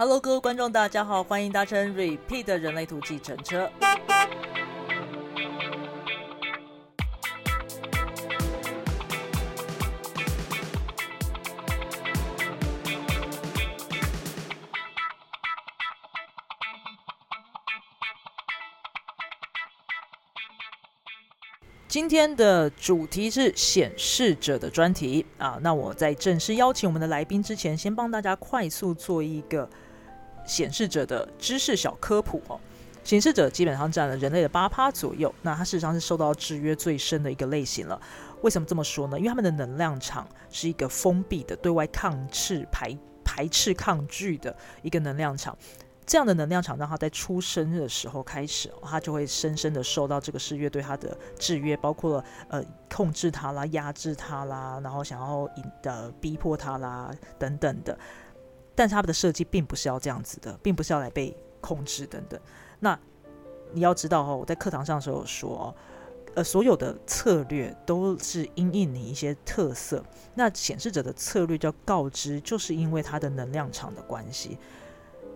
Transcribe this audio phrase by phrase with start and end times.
[0.00, 3.70] Hello，各位观众，大家好，欢迎搭乘 Repeat 人类图计程车。
[21.86, 25.58] 今天的主题是显示者的专题啊。
[25.60, 29.68] 那我在正式邀请我们的来宾之前，先帮大家快速做一个
[30.50, 32.58] 显示者的知识小科普哦。
[33.02, 37.98] 显示者基本上占了人类的八趴左右，那它事实上是受到制约最深的一个类型了。
[38.42, 39.16] 为什么这么说呢？
[39.18, 45.56] 因为他们的能量场是一个封闭的、对外抗斥、排排斥、抗拒的一个能量场。
[46.06, 52.62] 这样的能量场让他在出生的时候开始，他就会深深的受到这个世界对他的制约，包括呃
[52.92, 57.96] 控制他啦、压制他啦，然后想要引的逼迫他啦等等的。
[58.80, 62.40] 但他们的设计并不是要这样子的，并不是要来被控制等等。
[62.78, 62.98] 那
[63.74, 65.76] 你要知道哦，我在课堂上的时候说，
[66.34, 70.02] 呃，所有的策略都是因应你一些特色。
[70.34, 74.56] 那显示者的策略叫告知，就是因为它的能量场的关系。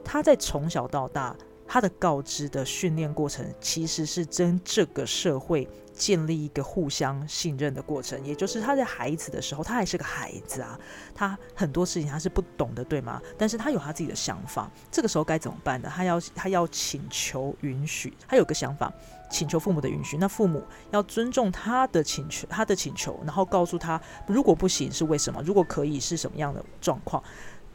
[0.02, 1.36] 他在从小到大，
[1.66, 8.22] 他的告知的训练过程，其实是跟这个社会建立一个互相信任的过程。
[8.24, 10.78] 也就是他在孩子的时候，他还是个孩子啊，
[11.14, 13.20] 他很多事情他是不懂的，对吗？
[13.38, 15.90] 但是他有他自己的想法，这个时候该怎么办呢？
[15.94, 18.92] 他要他要请求允许，他有个想法，
[19.30, 20.18] 请求父母的允许。
[20.18, 25.40] 那父母要尊重他的请求，他的请求，然后告诉他，如果不行是为什么？
[25.42, 27.22] 如果可以是什么样的状况？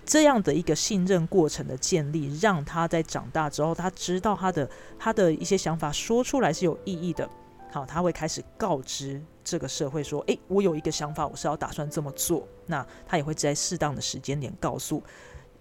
[0.06, 4.68] 这样的一个信任过程的建立，让他在长大之后，他知道他的
[4.98, 7.30] 他的一些想法说出来是有意义的。
[7.72, 15.04] 好，他会开始告知这个社会说：“诶，我有一个想法，我是要打算这么做。”那他也会在适当的时间点告诉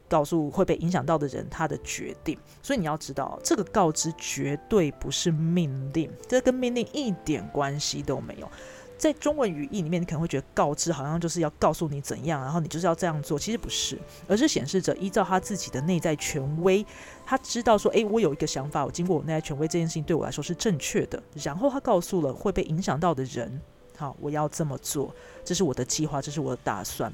[0.09, 2.39] 告诉会被影响到的人他的决定。
[2.63, 8.51] 所以你要知道，这个告知绝对不是命令，这跟命令一点关系都没有。
[8.99, 13.39] 在中文语义里面，你可能会觉得告知好像就是要告诉你怎样，然后你就是要这样做。
[13.39, 16.85] 其实不是，而是显示着依照他自己的内在权威，
[17.25, 21.23] 他知道说，诶，我有一个想法，我经过我内在权威，这件事情对我来说是正确的。
[21.35, 23.61] 然后他告诉了会被影响到的人，
[23.97, 27.13] 好，我要这么做，这是我的计划，这是我的打算。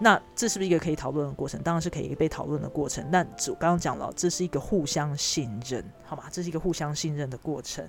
[0.00, 1.62] 那这是不是一个可以讨论的过程？
[1.62, 3.08] 当然是可以被讨论的过程。
[3.12, 6.24] 那我刚刚讲了，这是一个互相信任，好吗？
[6.32, 7.88] 这是一个互相信任的过程。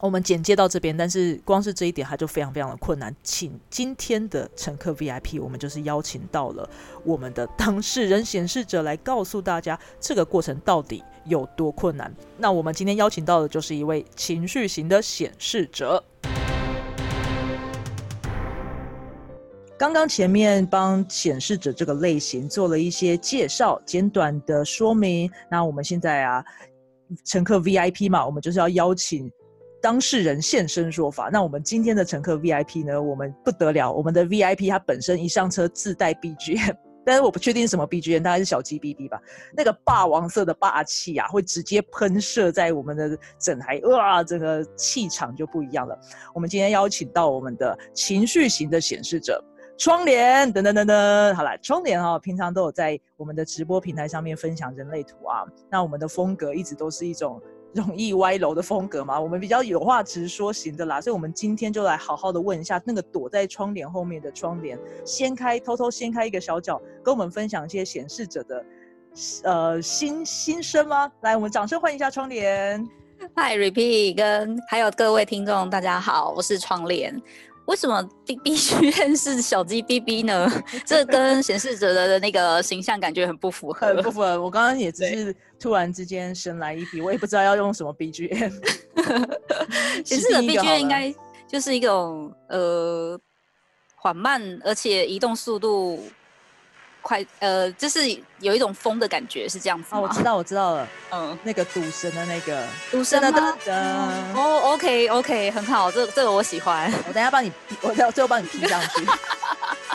[0.00, 3.14] 我们简介到这边，但是光是这一点，它就非常非常的困难。
[3.22, 6.68] 请今天的乘客 VIP，我们就是邀请到了
[7.04, 12.14] 我们的当事人显示者来告诉大家这个过程到底有多困难。
[12.36, 16.04] 那我们今天邀请到的就是一位情绪型的显示者。
[19.78, 25.30] 刚刚前面帮显示者这个类型做了一些介绍，简短的说明。
[25.50, 26.44] 那我们现在啊，
[27.24, 29.30] 乘客 VIP 嘛，我们就是要邀请。
[29.84, 31.28] 当事人现身说法。
[31.30, 33.02] 那我们今天的乘客 VIP 呢？
[33.02, 36.74] 我们不得了，我们的 VIP 它本身一上车自带 BGM，
[37.04, 39.20] 但是我不确定什么 BGM，大概是小鸡 BB 吧。
[39.54, 45.94] 那个霸王色的霸气啊，会直接喷射在我们的整台，哇，整个气场就不一样了。
[46.34, 49.38] 我们今天邀请到我们的情绪型的显示者，
[49.76, 51.36] 窗帘等等等等。
[51.36, 55.44] 好了，窗帘哈，平常都有在我们的直播平台上面分享人类图啊。
[55.70, 57.38] 那我们的风格一直都是一种。
[57.74, 68.64] 容易歪楼的风格嘛，我们比较有话直说型的啦，所以我们今天就来好好的问一下那个躲在窗帘后面的窗帘，掀开，偷偷掀开一个小角，跟我们分享一些显示者的
[69.42, 71.10] 呃心心声吗？
[71.22, 72.88] 来，我们掌声欢迎一下窗帘。
[73.36, 77.20] Hi，Repeat，跟还有各位听众，大家好，我是窗帘。
[77.66, 80.50] 为什么 B B 剧院是小鸡 B B 呢？
[80.84, 83.94] 这跟显示者的那个形象感觉很不符合。
[84.02, 84.40] 不符合。
[84.40, 88.52] 我刚刚也只是突然之间神来一笔，我也不知道要用什么 B G M。
[90.04, 91.14] 显示者 B G M 应该
[91.48, 93.18] 就是一种呃
[93.96, 96.02] 缓慢，而且移动速度。
[97.04, 98.00] 快，呃，就是
[98.40, 103.44] 有一种风的感觉，是这样子哦，我知道，我知道了， 嗯，那个赌神的那个赌神的灯
[104.34, 107.52] 哦，OK，OK，很好，这这个我喜欢， 我等下帮你，
[107.82, 109.06] 我等最后帮你 P 上去，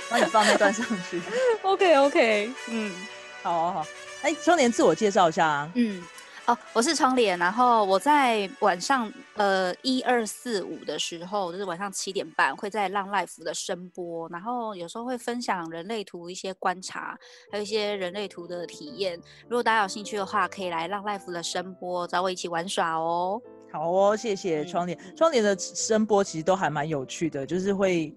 [0.08, 1.20] 帮你放那段上去，
[1.64, 2.94] OK，OK，嗯，
[3.42, 3.86] 好好好，
[4.22, 6.04] 哎，双年自我介绍一下啊，嗯。
[6.50, 17.16] 哦，我是窗帘，然后我在晚上呃一二四五的时候，就是晚上七点半会在浪 life 的声波，然后有时候会分享人类图一些观察，
[17.52, 19.16] 还有一些人类图的体验。
[19.48, 23.40] 如果大家有兴趣的话，可以来浪 life 的声波找我一起玩耍哦。
[23.72, 28.12] 好哦，谢谢窗帘，窗帘的声波其实都还蛮有趣的，就是会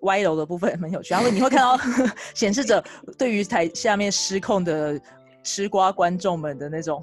[0.00, 1.78] 歪楼的部分很有趣，然后你会看到
[2.36, 2.84] 显示着
[3.16, 5.00] 对于台下面失控的。
[5.48, 7.00] 吃瓜观众们的那种，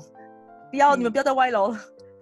[0.74, 1.72] 不要你们不要再歪楼。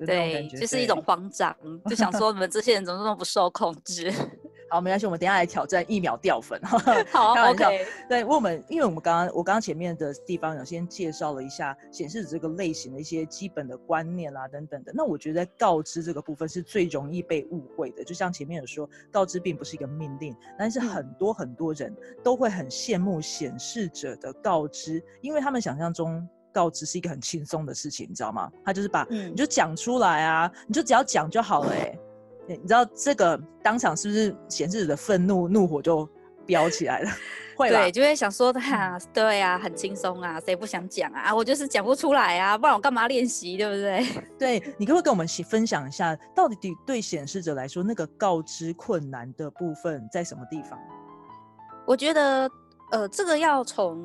[0.05, 1.55] 对，就是一种慌张，
[1.85, 4.11] 就想说你们这些人怎么这么不受控制。
[4.69, 6.59] 好，没关系，我们等下来挑战一秒掉粉。
[6.63, 7.85] 好，OK。
[8.09, 14.91] 对，我们因为我们刚刚我刚刚前面的地方有先介绍了一下显示这个类型的一些基本的观念啦等等的。
[14.93, 18.03] 那我觉得告知这个部分是最容易被误会的。
[18.03, 28.51] 就像前面有说，告知并不是一个命令，但是很多很多人都会很羡慕显示者的告知，因为他们想象中告知是一个很轻松的事情，你知道吗？
[28.65, 31.97] 他就是把你就讲出来啊，你就只要讲就好了，哎。
[32.47, 36.09] 你知道这个当场是不是显示者的愤怒怒火就
[36.45, 37.09] 飙起来了？
[37.55, 41.33] 会对，就会想说他，对啊，很轻松啊，谁不想讲啊？
[41.33, 44.05] 我就是讲不出来啊，不然我干嘛练习，对不对？
[44.37, 50.77] 对，你可不可以跟我们分享一下，到底对显示者来说，那个告知困难的部分在什么地方？
[51.85, 52.51] 我觉得，
[52.91, 53.97] 呃，这个要从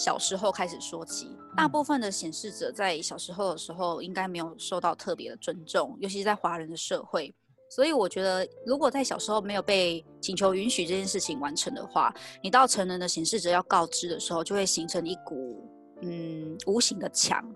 [0.00, 1.30] 小时候开始说起。
[1.54, 7.34] 大部分的显示者在小时候的时候，应该没有受到特别的尊重，尤其是在华人的社会。
[7.68, 12.10] 所以我觉得，如果在小时候没有被请求允许这件事情完成的话，
[12.42, 15.70] 你到成人的显示者要告知的时候，就会形成一股
[16.00, 17.46] 嗯无形的墙。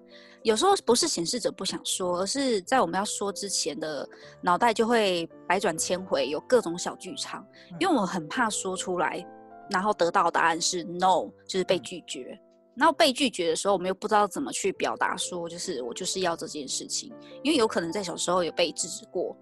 [0.42, 4.06] 有时候不是显示者不想说，而是在我们要说之前的
[4.42, 7.42] 脑袋就会百转千回，有各种小剧场。
[7.80, 9.26] 因为我很怕说出来，
[9.70, 12.38] 然后得到答案是 no，就是被拒绝。
[12.76, 17.12] 然后被拒绝的时候，我们又不知道怎么去表达，说就是我就是要这件事情，
[17.42, 19.36] 因为有可能在小时候有被制止过。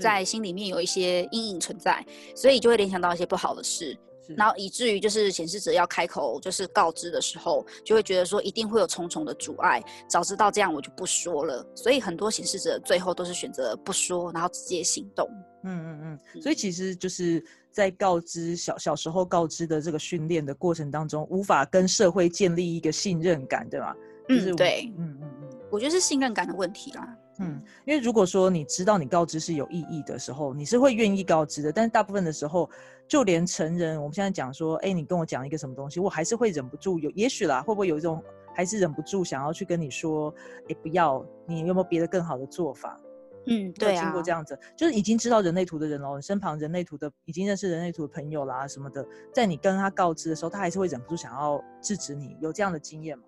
[0.00, 3.98] 在心里面有一些阴影存在，所以就会联想到一些不好的事，
[4.36, 9.82] 然后以至于就是显示者要开口就是告知的时候，就会觉得说一定会有重重的阻碍。
[10.08, 15.28] 早知道这样我就不说了，所以很多显示者最后都是选择不说，然后直接行动。
[15.64, 16.40] 嗯嗯嗯。
[16.42, 23.94] 所以其实就是在告知小小时候告知的这个训练的过程当中，无法跟社会建立一个信任感，对吗？
[24.28, 27.16] 嗯，对，嗯嗯嗯，我觉得是信任感的问题啦。
[27.40, 31.72] 嗯，因为如果说你知道你告知是有意义的时候，你是会愿意告知的。
[31.72, 32.68] 但是大部分的时候，
[33.08, 38.22] 就连成人，我们现在讲说，哎，你跟我讲一个什么东西，我还是会忍不住有，也许啦，会不会有一种
[38.54, 40.32] 还是忍不住想要去跟你说，
[40.68, 43.00] 哎，不要，你有没有别的更好的做法？
[43.46, 49.02] 嗯，对啊，经过这样子，就是已经知道人类图的人喽，你身旁人类图的已经认识人类图的朋友啦什么的，
[49.32, 53.24] 在你跟他告知的时候，他还是会忍不住想要制止你，有这样的经验吗？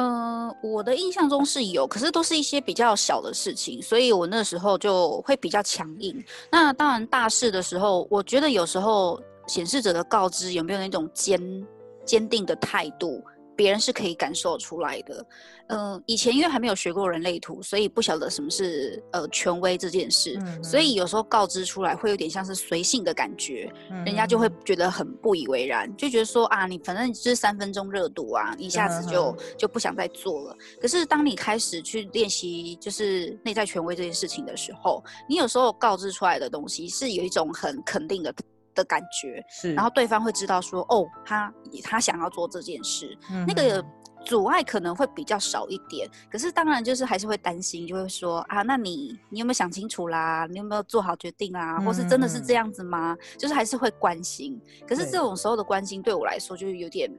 [0.00, 6.24] 嗯，我的印象中是有，可是都是一些比较小的事情，所以我那时候就会比较强硬。
[6.52, 11.40] 那当然大事的时候，我觉得有时候显示者的告知有没有那种坚
[12.04, 13.20] 坚定的态度。
[13.58, 15.26] 别人是可以感受出来的，
[15.66, 23.68] 嗯，以前因为还没有学过人类图，所以不晓得什么是呃权威这件事，所以有时候告知出来会有点像是随性的感觉，
[24.06, 30.56] 人家就会觉得很不以为然，就觉得说啊，你反正就是三分钟热度啊，一下子就就不想再做了。
[30.80, 38.32] 可是当你开始去练习就是内在权威这件事情的时候，你有时候告知出来的东西是有一种很肯定的。
[38.78, 41.52] 的感觉是，然后对方会知道说，哦，他
[41.82, 43.84] 他想要做这件事，那个
[44.24, 46.08] 阻碍可能会比较少一点。
[46.30, 50.46] 可是当然就是还是会担心，就会说啊，那你你有没有想清楚啦？
[50.48, 51.80] 你有没有做好决定啊？
[51.80, 53.16] 或是真的是这样子吗？
[53.36, 54.60] 就是还是会关心。
[54.86, 57.10] 可是这种时候的关心对我来说就是有点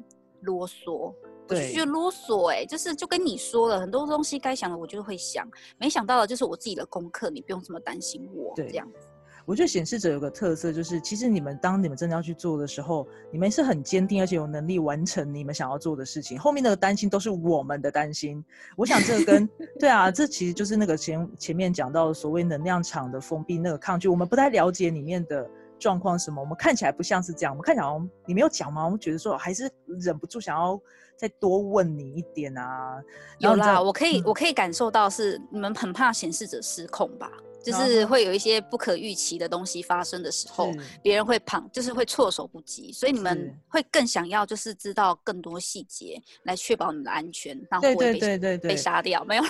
[0.41, 1.13] 啰嗦，
[1.49, 5.45] 我就觉得啰嗦哎，就是就跟你说了很多东西该想的我就会想，
[5.77, 9.08] 没想到的就是我自己的功课，你不用这么担心我这样子。
[9.49, 16.37] 我觉得显示者有个特色，就是其实你们当你们真的要去做的时候，你们是很坚定，而且有能力完成你们想要做的事情。
[16.37, 18.45] 后面那个担心都是我们的担心。
[18.75, 24.07] 我想这个跟 对啊，这其实就是那个前前面讲到所谓能量场的封闭那个抗拒。
[24.07, 25.49] 我们不太了解里面的
[25.79, 27.53] 状况什么，我们看起来不像是这样。
[27.53, 27.87] 我们看起来
[28.25, 28.85] 你没有讲吗？
[28.85, 29.69] 我们觉得说还是
[29.99, 30.79] 忍不住想要
[31.17, 33.01] 再多问你一点啊。
[33.39, 37.31] 有啦，我可以我可以感受到是你们很怕显示者失控吧。
[37.61, 40.71] 就是会有一些不可预期的东西发生的时候，
[41.03, 49.25] 别人会旁，就是会措手不及，所以你们会更想要就是知道更多细节，来确保你的安全，然后不会被被杀掉。
[49.25, 49.49] 没有了，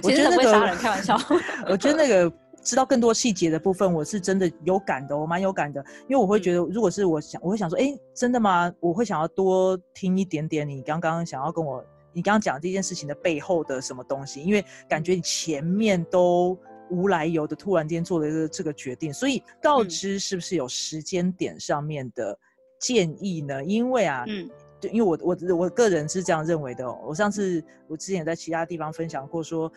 [0.00, 1.18] 其实很会杀人，开玩笑。
[1.66, 8.72] 我觉得那个知道更多细节的部分，我是真的有感的，我蛮有感的，因为我会觉得，如果是我想，我会想说，哎，真的吗？
[8.80, 16.58] 我会想要多听一点点你刚刚想要跟我，你刚刚讲这件事情的背后的什么东西，因为感觉你前面都。
[16.92, 22.36] 无来由的突然间做了一个这个决定，所以告知是不是有时间点上面的
[22.80, 23.64] 建议呢？
[23.64, 24.50] 因为啊，嗯，
[24.80, 26.92] 对，因为我我我个人是这样认为的。
[26.92, 29.72] 我上次我之前在其他地方分享过，说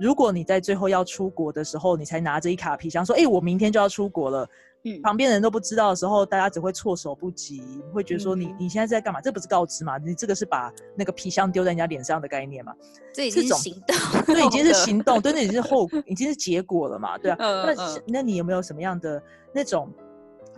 [0.00, 4.48] 如果你在最后要出国的时候，你才拿着一卡皮箱说，哎，我明天就要出国了，
[4.84, 9.20] 嗯，旁边人都不知道的时候，大家只会措手不及，会觉得说你你现在在干嘛？
[9.20, 9.98] 这不是告知吗？
[9.98, 12.74] 你这个是把那个皮箱丢在人家脸上的概念嘛？
[13.12, 13.96] 这已经是行动，
[14.34, 17.16] 对，已经是行动，对，那已经是后， 已经是结果了嘛？
[17.18, 17.36] 对啊。
[17.38, 17.74] 那
[18.06, 19.22] 那你有没有什么样的
[19.52, 19.92] 那种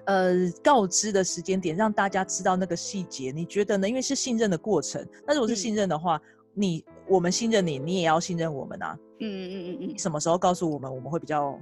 [0.07, 3.33] 呃告知的时间点，让大家知道那个细节？
[3.35, 3.88] 你觉得呢？
[3.88, 5.05] 因为是信任的过程。
[5.26, 6.21] 那如果是信任的话，
[6.55, 8.96] 你我们信任你，你也要信任我们啊。
[9.20, 9.99] 嗯嗯嗯嗯。
[9.99, 11.58] 什么时候告诉我们，我们会比较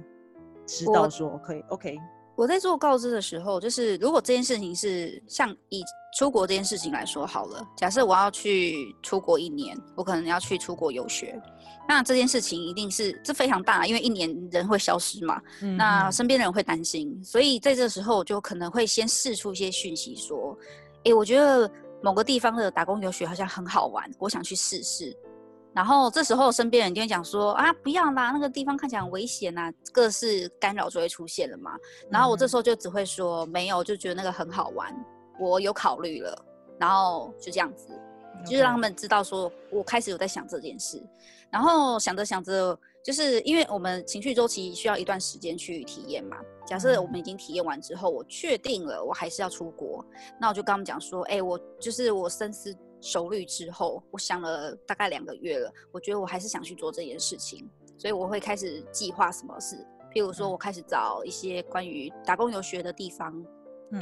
[0.65, 1.97] 知道说可以 OK。
[2.35, 5.83] 我在做告知的时候，就是如果这件事情是像以
[6.17, 11.39] 出国这件事情来说好了，假设我要去出国一年，我可能要去出国游学，
[11.87, 15.39] 那这件事情一定是这非常大，因为一年人会消失嘛，
[15.77, 20.57] 那身边人会担心，所以在这时候我就可能会先试出一些讯息，说，
[21.03, 21.69] 哎，我觉得
[22.01, 25.15] 某个地方的打工游学好像很好玩，我想去试试。
[25.73, 31.71] 然后这时候身边人就会讲说啊，不要啦，那个地方看起来很危险呐，各式干扰就会出现了嘛。
[32.11, 34.93] 然后我这时候就只会说没有，就觉得那个很好玩，
[35.39, 36.45] 我有考虑了，
[36.79, 37.87] 然后就这样子，
[38.45, 41.01] 就是让他们知道说我开始有在想这件事。
[41.49, 46.37] 然后想着想着，就是因为我们情绪周期需要一段时间去体验嘛。
[46.65, 50.05] 假设我们已经体验完之后，我确定了我还是要出国，
[50.39, 52.75] 那我就跟他们讲说，哎，我就是我深思。
[53.03, 59.75] 熟虑之后，我想了大概两个月了，我觉得我还是想去做这件事情，所以我会开始计划什么事。
[60.13, 63.45] 譬如说，我开始找一些关于打工游学的地方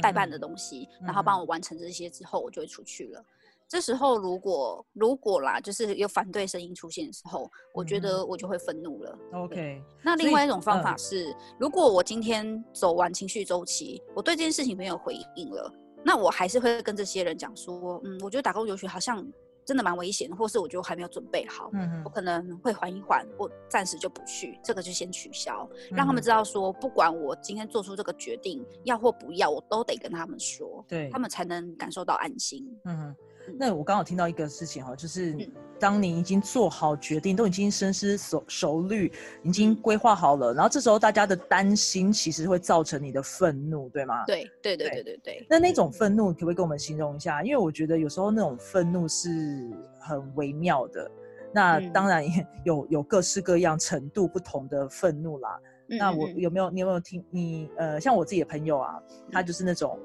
[0.00, 3.24] 代办的东西，然后帮我完成这些之后，我就会出去了。
[3.66, 9.18] 这时候，如果如果啦，就是有反对声音出现的时候，我觉得我就会愤怒了。
[9.32, 9.82] OK。
[10.02, 15.72] 那另外一种方法是，如果我今天走完情绪周期，我对这件事情没有回应了。
[16.04, 19.26] 那我还是会跟这些人讲说，嗯，我觉得打工游学好像
[19.64, 32.66] 真的蛮危险，或是我觉得我还没有准备好，嗯我可能会缓一缓，我暂时就不去，这个就先取消，让他们知道说，不管我今天做出这个决定要或不要，我都得跟他们说，对，他们才能感受到安心。
[32.84, 33.14] 嗯。
[33.58, 35.36] 那我刚好听到一个事情哈，就是
[35.78, 39.10] 当你已经做好决定，都已经深思熟熟虑，
[39.42, 44.24] 已经规划好了，然后这时候大家的担心其实会造成你的愤怒，对吗？
[44.26, 45.46] 对对对对对对。
[45.50, 47.42] 那那种愤怒可不可以跟我们形容一下？
[47.42, 51.10] 因为我觉得有时候那种愤怒是很微妙的，
[51.52, 52.24] 那当然
[52.64, 55.58] 有有各式各样程度不同的愤怒啦。
[55.86, 59.98] 那我有没有你有没有听你呃，像我自己的朋友啊，他就是那种。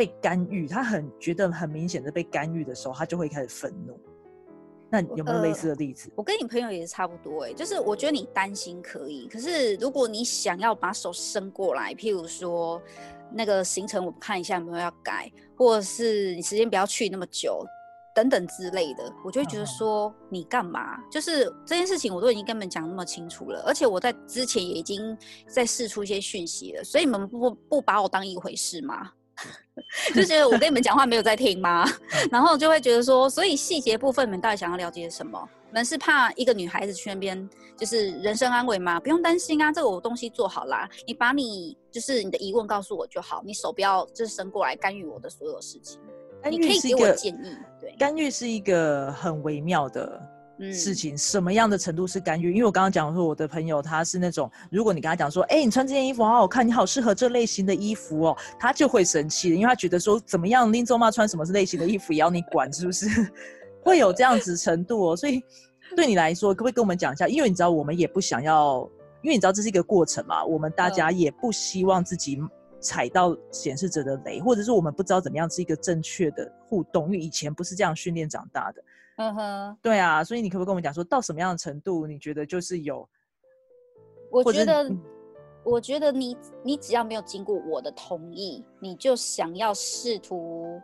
[0.00, 3.94] 被干预，他很觉得很明显的被干预的时候，他就会开始愤怒。
[4.88, 6.10] 那有没有类似的例子？
[6.16, 12.80] 我跟你朋友也是差不多哎，就是我觉得你担心可以，可是如果你想要把手伸过来，譬如说
[13.30, 17.62] 那个行程我看一下有没有要改，或者是你时间不要去那么久
[18.14, 20.98] 等等之类的，我就会觉得说你干嘛？
[21.10, 25.14] 就是这件事情我都已经跟你们讲那么清楚了，而且我在之前也已经
[25.46, 29.12] 在试出一些讯息了，所以你们不不把我当一回事吗？
[30.14, 31.84] 就觉得我跟你们讲话没有在听吗？
[32.30, 35.48] 然后就会觉得说，所以细节部分你们到底想要了解什么？
[35.68, 38.98] 你们是怕一个女孩子去那边就是人身安危吗？
[38.98, 40.88] 不用担心啊，这个我东西做好啦。
[41.06, 46.00] 你把你就是你的疑问告诉我就好，你手不要就是伸过来干预我的所有事情。
[46.50, 50.20] 你可以给我建议，对，干预是一个很微妙的。
[50.72, 52.52] 事情什么样的程度是干预？
[52.52, 63.06] 因为我刚刚讲说，我的朋友他是那种，如果你跟他讲说，哎，你穿这件衣服好好看，你好适合这类型的衣服哦，他就会生气，因为他觉得说，怎么样，林周妈穿什么类型的衣服也要你管，是不是？
[63.82, 65.16] 会有这样子程度哦。
[65.16, 65.42] 所以
[65.96, 67.26] 对你来说，可不可以跟我们讲一下？
[67.26, 68.86] 因为你知道，我们也不想要，
[69.22, 72.38] 因为你知道这是一个过程嘛，我们大家也不希望自己
[72.80, 78.82] 踩到显示者的雷，或者是我们不知道怎么样是一个正确的互动，因为以前不是这样训练长大的。
[79.20, 83.06] 嗯哼，对啊，所以你可不可以跟我们讲，说到什么样的程度，你觉得就是有？
[84.30, 84.90] 我觉得，
[85.62, 90.80] 我觉得你你只要没有经过我的同意，你就想要试图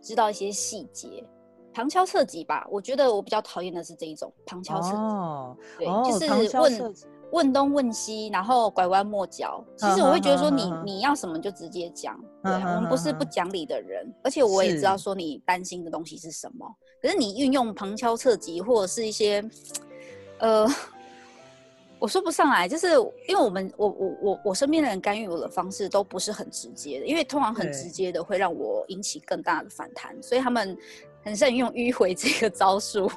[0.00, 1.24] 知道一些细节，
[1.72, 2.66] 旁敲侧击吧。
[2.70, 6.94] 我觉得我比较讨厌的是这一种旁敲侧击，哦对，就是问。
[7.32, 9.64] 问东问西，然后拐弯抹角。
[9.76, 12.20] 其实我会觉得说，你你要什么就直接讲。
[12.42, 16.66] 对，我们不是不讲理的人，而且我也知道说你担心的东西是什么。
[17.00, 19.42] 可是你运用旁敲侧击或者是一些，
[20.38, 20.66] 呃，
[21.98, 22.88] 我说不上来，就是
[23.28, 30.76] 因为我们我我我我身边的人干预我的方式都不是很直接的，因为通常很直接的会让我引起更大的反弹，所以他们。
[31.22, 33.08] 很善于用迂回这个招数，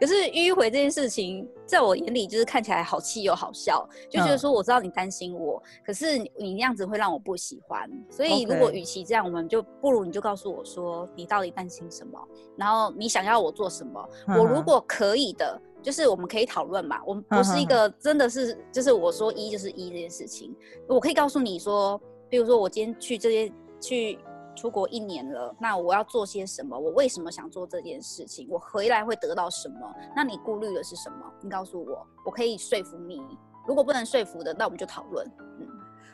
[0.00, 12.18] 可是迂回这件事情，在我眼里就是看起来好气又好笑，就觉得说我知道你担心我，可是你那样子会让我不喜欢，所以如果与其这样，我们就不如你就告诉我说你到底担心什么，
[12.56, 20.54] 然后你想要我做什么，我如果可以的，就是我们可以讨论嘛，我们不是一个真的是就是我说一就是一这件事情，
[20.88, 22.00] 我可以告诉你说。
[22.32, 24.18] 比如说我今天去这些去
[24.54, 26.78] 出国一年了，那我要做些什么？
[26.78, 28.46] 我为什么想做这件事情？
[28.50, 29.94] 我回来会得到什么？
[30.14, 31.16] 那你顾虑的是什么？
[31.40, 33.20] 你告诉我，我可以说服你。
[33.66, 35.26] 如果不能说服的，那我们就讨论。
[35.60, 35.66] 嗯，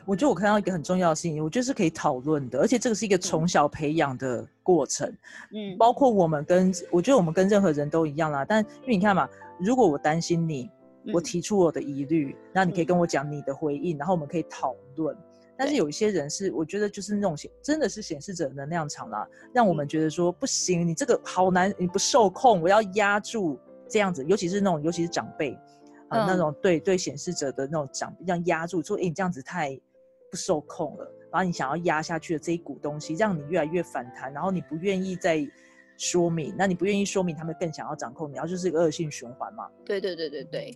[0.05, 5.07] 我觉得我看到一个很重要的事情，我觉得是可以讨论的，而且这个是一个从小培养的过程。
[5.53, 8.45] 嗯，包括我们跟我觉得我们跟任何人都一样啦。
[8.45, 9.27] 但因为你看嘛，
[9.59, 10.69] 如果我担心你。
[11.11, 15.17] 我提出我的疑虑，那你可以跟我讲你的回应，然后我们可以讨论。
[15.59, 24.23] 但是有一些人是，我觉得就是那种显，真的是显示者能量场啦，让我们觉得说不行，你这个好难，你不受控，我要压住这样子。
[24.23, 25.51] 尤其是那种，尤其是长辈
[26.07, 29.77] 啊，那种对对显示者的那种长，这样压住，说哎，你这样子太
[30.31, 35.45] 不受控了，然后你想要压下去的这一股东西，让你越来越反弹，然后你不愿意再
[35.97, 39.67] 说明，那你不愿意说明，他们更想要掌控你，然后就是一个恶性循环嘛。
[39.83, 40.73] 对对对对对。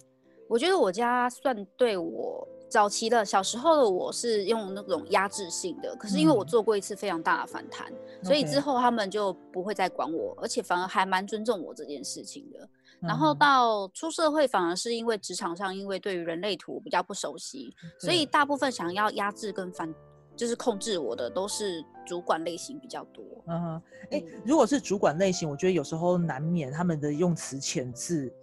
[0.49, 12.67] 我觉得我家算对我早期的小时候的我是用那种压制性的，可是因为我做过一次非常大的反弹，所以之后他们就不会再管我，而且反而还蛮尊重我这件事情的。
[12.99, 19.93] 然后到出社会，反而是因为职场上因为对于人类图比较不熟悉，所以大部分想要压制跟反
[20.35, 23.23] 就是控制我的都是主管类型比较多。
[23.49, 28.33] 嗯，哎，如果是主管类型，我觉得有时候难免他们的用词遣字。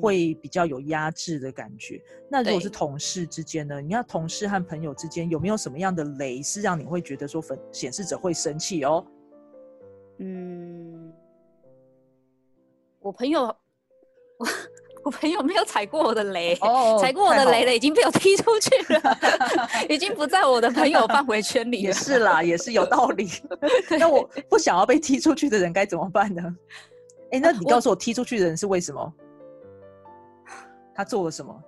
[0.00, 2.00] 会比较有压制的感觉。
[2.28, 3.80] 那如果是同事之间呢？
[3.80, 9.04] 你看同事和朋友之间有没有什么样的雷是让你会觉得说粉显示者会生气哦？
[10.18, 11.12] 嗯，
[13.00, 13.42] 我朋友，
[14.38, 14.46] 我
[15.04, 16.54] 我朋友没有踩过我的雷，
[17.00, 19.18] 踩过我的雷的已经被我踢出去了，
[19.90, 21.82] 已经不在我的朋友范围圈里。
[21.82, 23.28] 也是啦，也是有道理。
[23.98, 26.56] 那我不想要被踢出去的人该怎么办呢？
[27.32, 29.12] 哎，那你告诉我踢出去的人是为什么？
[30.94, 31.62] 他做了什么？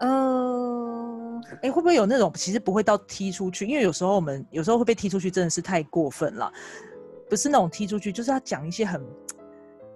[0.00, 3.66] 嗯，哎，会不会有那种其实不会到踢出去？
[3.66, 6.52] 因为有时候我们有时候会被踢出去，真的是太过分了。
[7.30, 9.00] 不是那种踢出去，就是他讲一些很。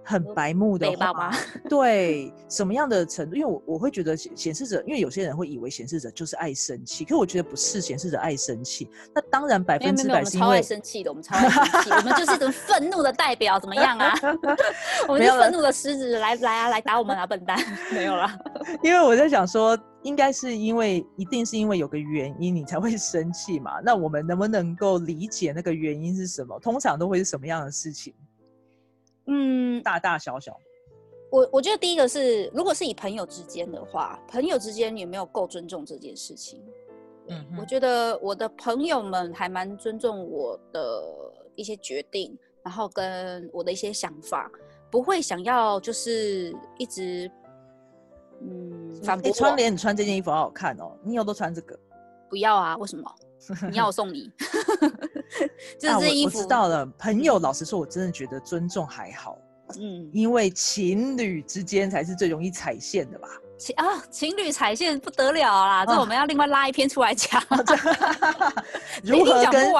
[0.07, 1.31] 很白目的话，
[1.69, 3.35] 对什么样的程度？
[3.35, 8.89] 因为我我会觉得显示者，因为有些人会以为显示者就是爱生气，可是我觉得不是显示者爱生气。
[9.13, 14.13] 那当然百分之百是因为超爱生气的，我们超爱生气，我们就是一种愤怒的代表，怎么样啊？
[15.09, 17.59] 我们是愤怒的狮子，来来啊，来打我们啊，笨蛋！
[17.91, 18.29] 没有了，
[18.81, 23.81] 因为我在想说，应该是因为一定是因为有个原因你才会生气嘛？
[23.83, 26.57] 那我们能不能够理解那个原因是什么？
[26.61, 28.13] 通常都会是什么样的事情？
[29.27, 30.59] 嗯，大大小小，
[31.29, 36.63] 我我觉得第一个是，如果是以朋友之间的话，朋友之间有没有够尊重这件事情？
[37.27, 41.03] 嗯，我觉得我的朋友们还蛮尊重我的
[41.55, 44.49] 一些决定，然后跟我的一些想法，
[44.89, 47.29] 不会想要就是一直
[48.39, 49.29] 嗯反驳。
[49.33, 51.77] 窗帘，你穿这件衣服好好看哦，你以后都穿这个？
[52.29, 53.13] 不要啊，为什么？
[53.69, 54.31] 你 要我送你？
[55.79, 56.37] 就是这衣服。
[56.37, 59.37] 我知道了，朋友，老实说，我真的觉得尊重还好。
[59.79, 63.27] 嗯，因为情侣之间才是最容易踩线的吧？
[63.57, 65.85] 情啊，情侣踩线不得了啦！
[65.85, 67.41] 这我们要另外拉一篇出来讲。
[69.03, 69.73] 如何跟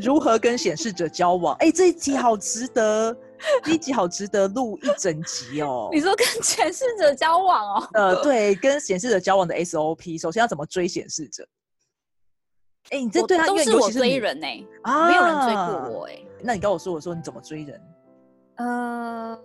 [0.00, 1.56] 如何跟显示者交往？
[1.56, 3.16] 哎，这一集好值得，
[3.64, 5.88] 这一集好值得录一整集哦。
[5.90, 7.88] 你说跟显示者交往哦？
[7.94, 11.44] 呃，对，跟显示者交往的 SOP，首先要怎么追显示者？
[12.90, 14.46] 哎，你这对他都是我追人呢，
[14.82, 16.18] 啊没有人追过我哎。
[16.42, 17.80] 那你跟我说，我说你怎么追人？
[18.56, 19.38] 呃，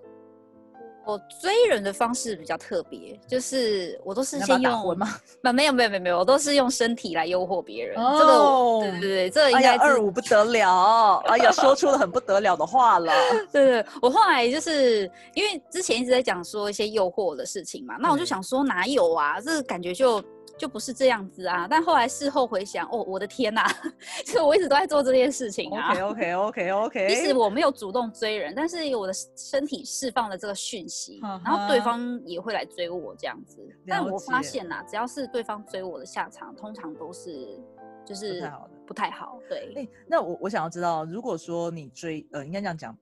[1.06, 5.08] 我追人的方式比较特别，就是我都是先用吗？
[5.54, 7.96] 没有没有没有没有，我都是用身体来诱惑别人。
[7.96, 11.18] 这个对对对，这个应该二五不得了。
[11.28, 13.14] 哎呀，说出了很不得了的话了。
[13.54, 19.40] 对对，我后来就是因为之前一直在讲说一些诱惑的事情嘛，那我就想说哪有啊？
[19.40, 20.22] 这个感觉就。
[20.58, 21.68] 就不是这样子啊！
[21.70, 23.62] 但后来事后回想，哦，我的天呐，
[24.26, 25.92] 就我一直都在做这件事情啊。
[25.92, 27.08] OK OK OK OK。
[27.08, 33.60] 即使我没有主动追人，但是我的身体释放了这个讯息，然后对方也会来追我这样子。
[33.86, 37.60] 但我发现呐，只要是对方追我的下场，通常都是
[38.04, 39.40] 就是不太好的，不太好。
[39.48, 39.74] 对。
[39.76, 42.98] 哎，那我我想要知道，如果说你追，呃，应该这样讲，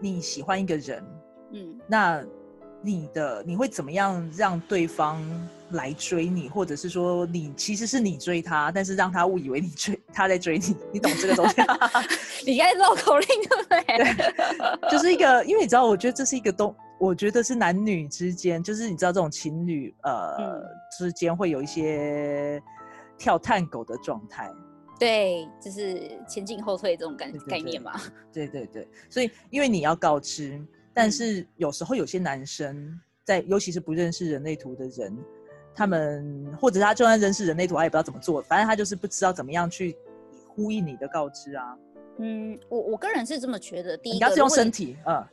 [0.00, 1.04] 你喜欢一个人，
[1.52, 2.24] 嗯，那。
[2.80, 5.20] 你的你会怎么样让对方
[5.70, 11.56] 来追你，或者是说你其实是你追他，但是让他误以为你追他在追你，你懂这个东西？
[12.46, 14.90] 你该绕口令对不对？
[14.90, 20.62] 就是一个，因为你知道，我觉得这是一个东，我觉得是男女之间，就是你知道这种情侣呃
[20.96, 22.62] 之间会有一些
[23.18, 24.50] 跳探狗的状态。
[25.00, 28.00] 对，就是前进后退这种概概念嘛。
[28.32, 30.64] 对对对，所以因为你要告知。
[30.98, 35.16] 但是有时候有些男生在，尤其是不认识人类图的人，
[35.72, 39.96] 他们或者他就算认识人类图，他也不知道怎么做，反正他就是不知道怎么样去
[40.48, 41.78] 呼应你的告知啊？
[42.18, 43.96] 嗯，我我个人是这么觉得。
[43.96, 45.24] 第一，你要是用身体，嗯。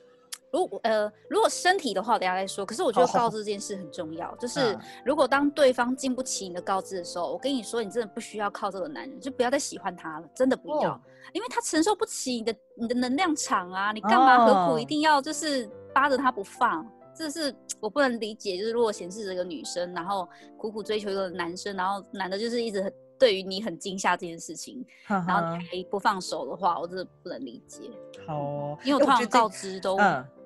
[0.52, 2.66] 如果呃，如果身体的话，等下再说。
[2.66, 11.02] 可是我觉得告知这件事很重要，就是如果当对方经不起你的告知的时候，我跟你说，你真的不需要靠这个男人，就不要再喜欢他了，真的不要，
[11.34, 13.92] 因为他承受不起你的你的能量场啊！
[13.92, 16.90] 你干嘛何苦一定要就是扒着他不放？
[17.14, 18.58] 这是我不能理解。
[18.58, 20.28] 就是如果显示这个女生，然后
[20.58, 27.90] 苦苦追求一个男生，然后男的就是一直很对于你很惊吓这件事情，然后你还不放手的话，我真的不能理解。
[28.28, 29.98] 好，因为我通常告知都。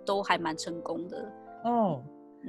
[0.09, 1.17] 都还蛮成功的
[1.65, 2.01] 哦，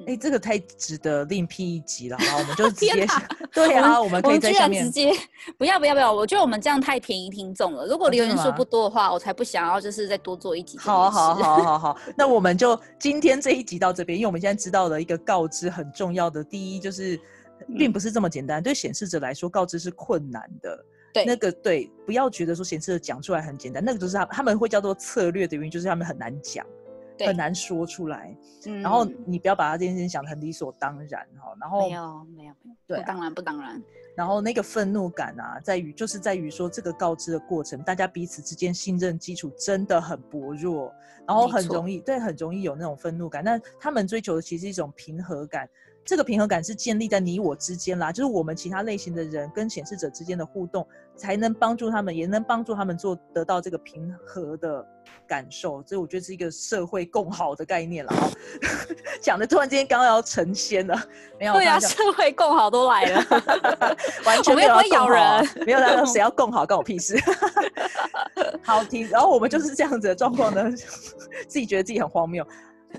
[0.07, 3.07] 哎，这个太值得另辟一集了，好，我们就直接
[3.53, 5.13] 对啊，我们可以在下面直接
[5.59, 7.87] 不要不要不要，我觉得我们这样太便宜听众了。
[7.87, 10.79] 如果留言数不多的话，我才不想要就是再多做一集。
[10.79, 17.21] 好好好好好， 那我们就今天这一集到这边，因为我们现在知道了一个告知很重要的，第一就是
[17.77, 20.83] 并不是这么简单，对显示者来说告知是困难的。
[21.13, 26.65] 对，那个对，不要觉得说显示者讲出来很简单，那个就是他他们会叫做策略的原因，就是他们很难讲。
[27.27, 28.37] 很难说出来，
[28.83, 31.55] 然后你不要把他这件事情想的很理所当然哈。
[31.61, 33.83] 然后没有没有没有，对，当然不当然。
[34.17, 40.93] 然后那个愤怒感啊，在于就是在于说这个告知的过程，大家彼此之间信任基础真的很薄弱，
[41.27, 43.45] 然后很容易对很容易有那种愤怒感。
[43.45, 45.69] 但他们追求的其实一种平和感。
[46.05, 54.85] 这个平衡感是建立在你我之间啦，就是我们其他类型的人跟显示者之间的互动，才能帮助他们，也能帮助他们做得到这个平和的
[55.29, 55.83] 感受。
[55.87, 58.31] 所以我觉得是一个社会共好的概念了哦。
[59.23, 61.01] 讲的突然间刚刚要成仙了，
[61.39, 61.53] 没有？
[61.53, 63.25] 对啊，社会共好都来了，
[64.27, 67.17] 完全没有咬人，没有说谁要共好，关我屁事。
[68.65, 70.71] 好听，然后我们就是这样子的状况呢，
[71.47, 72.45] 自己觉得自己很荒谬。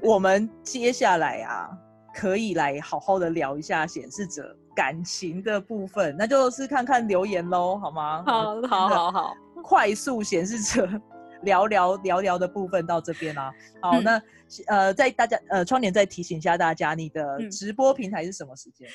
[0.01, 1.67] 我们接下来啊。
[2.13, 8.24] 可以来好好的聊一下显示者感情的部分，那就是看看留言喽，好吗？
[8.26, 10.88] 好，好，好，好， 快速显示者
[11.43, 13.52] 聊聊聊聊的部分到这边啦。
[13.82, 14.21] 好，那
[14.67, 18.88] 呃，在大家呃，窗帘再提醒一下大家，你的直播平台是什么时间？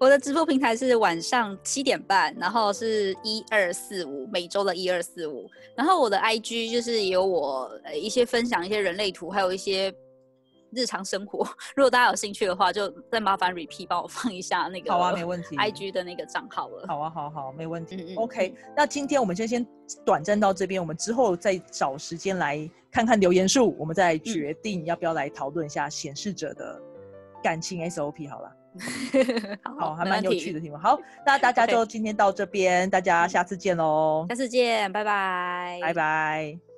[0.00, 5.48] 我的直播平台是晚上七点半，然后是一二四五，每周的一二四五。
[5.76, 9.94] 然后我的 IG 就是有我一些分享一些人类图，还有一些。
[10.74, 16.86] 日常生活，如果大家有兴趣的话，就再麻烦 repeat 帮我放一下那个好啊，没问题，IG 的那个账号了。
[16.88, 18.14] 好啊，好好，没问题。
[18.16, 19.66] OK，那今天我们就先
[20.04, 26.80] 短暂到这边，我们之后再找时间来看看留言数，我们再决定要不要来讨论一下显示者的
[27.42, 28.30] 感情 SOP。
[28.30, 28.56] 好了，
[29.78, 30.76] 好，还蛮有趣的题目。
[30.78, 34.24] 好，那大家就今天到这边，大家下次见喽。
[34.30, 36.71] 下次见，拜拜，拜拜。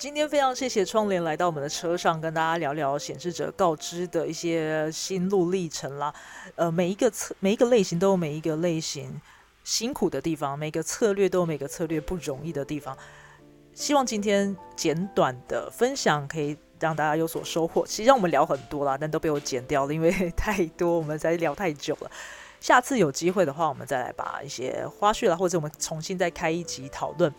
[0.00, 6.10] 今天非常谢谢窗帘来到我们的车上，跟大家聊聊显示者告知的一些心路历程啦。
[6.54, 9.20] 呃，每一个策每一个类型都有每一个类型
[9.62, 12.96] 辛苦的地方，每个策略都有每个策略不容易的地方。
[13.74, 17.86] 希望今天简短的分享可以让大家有所收获。
[17.86, 22.10] 其实我们聊很多啦，但都被我剪掉了，因为太多，我们在聊太久了。
[22.58, 27.30] 下次有机会的话，我们再来把一些花絮啦，或者我们重新再开一集讨论。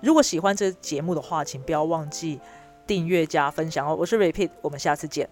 [0.00, 2.40] 如果喜欢这节目的话，请不要忘记
[2.86, 3.94] 订阅加分享哦！
[3.94, 5.28] 我是 Repeat，我们下次见。